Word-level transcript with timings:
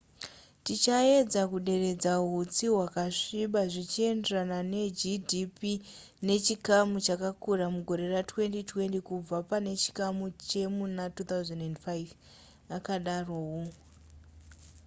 tichaedza 0.65 1.41
kuderedza 1.51 2.11
hutsi 2.31 2.65
hwakasviba 2.75 3.61
zvichienderana 3.73 4.59
negdp 4.73 5.59
nechikamu 6.27 6.95
chakakura 7.05 7.65
mugore 7.75 8.03
ra2020 8.15 8.95
kubva 9.07 9.37
pane 9.49 9.71
chikamu 9.83 10.25
chemuna 10.49 11.03
2005 11.17 12.09
akadaro 12.77 13.35
hu 13.47 13.61